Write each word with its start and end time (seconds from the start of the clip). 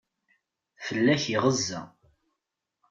Fell-ak 0.85 1.23
iɣeza. 1.35 1.81